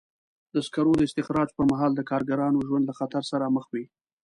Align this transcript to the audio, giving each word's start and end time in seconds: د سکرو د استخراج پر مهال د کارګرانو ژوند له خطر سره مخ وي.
د 0.53 0.55
سکرو 0.65 0.91
د 0.97 1.01
استخراج 1.07 1.49
پر 1.55 1.65
مهال 1.71 1.91
د 1.95 2.01
کارګرانو 2.09 2.65
ژوند 2.67 2.83
له 2.89 2.93
خطر 2.99 3.23
سره 3.31 3.45
مخ 3.55 3.65
وي. 3.73 3.85